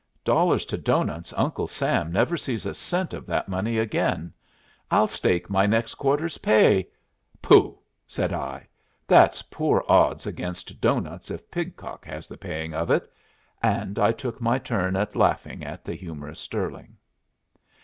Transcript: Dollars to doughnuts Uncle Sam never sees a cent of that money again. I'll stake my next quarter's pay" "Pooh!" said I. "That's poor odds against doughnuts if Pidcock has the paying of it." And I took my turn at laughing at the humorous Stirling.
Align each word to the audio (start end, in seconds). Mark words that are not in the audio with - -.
Dollars 0.23 0.65
to 0.65 0.79
doughnuts 0.79 1.31
Uncle 1.37 1.67
Sam 1.67 2.11
never 2.11 2.35
sees 2.35 2.65
a 2.65 2.73
cent 2.73 3.13
of 3.13 3.27
that 3.27 3.47
money 3.47 3.77
again. 3.77 4.33
I'll 4.89 5.05
stake 5.05 5.47
my 5.47 5.67
next 5.67 5.93
quarter's 5.93 6.39
pay" 6.39 6.87
"Pooh!" 7.43 7.77
said 8.07 8.33
I. 8.33 8.65
"That's 9.05 9.43
poor 9.43 9.85
odds 9.87 10.25
against 10.25 10.81
doughnuts 10.81 11.29
if 11.29 11.51
Pidcock 11.51 12.03
has 12.05 12.27
the 12.27 12.35
paying 12.37 12.73
of 12.73 12.89
it." 12.89 13.13
And 13.61 13.99
I 13.99 14.11
took 14.11 14.41
my 14.41 14.57
turn 14.57 14.95
at 14.95 15.15
laughing 15.15 15.63
at 15.63 15.85
the 15.85 15.93
humorous 15.93 16.39
Stirling. 16.39 16.97